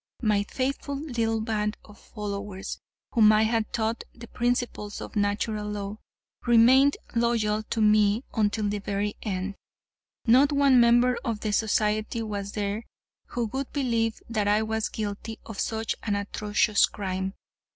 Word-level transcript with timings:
My 0.23 0.41
faithful 0.45 0.95
little 0.95 1.41
band 1.41 1.77
of 1.85 1.99
followers, 1.99 2.79
whom 3.11 3.31
I 3.31 3.43
had 3.43 3.71
taught 3.71 4.03
the 4.15 4.27
principles 4.27 4.99
of 4.99 5.15
Natural 5.15 5.63
Law, 5.69 5.97
remained 6.47 6.97
loyal 7.13 7.61
to 7.61 7.81
me 7.81 8.23
until 8.33 8.67
the 8.67 8.79
very 8.79 9.13
end. 9.21 9.53
Not 10.25 10.51
one 10.51 10.79
member 10.79 11.19
of 11.23 11.41
the 11.41 11.53
society 11.53 12.23
was 12.23 12.53
there 12.53 12.81
who 13.27 13.45
would 13.53 13.71
believe 13.73 14.19
that 14.27 14.47
I 14.47 14.63
was 14.63 14.89
guilty 14.89 15.37
of 15.45 15.59
such 15.59 15.93
an 16.01 16.15
atrocious 16.15 16.87
crime. 16.87 17.35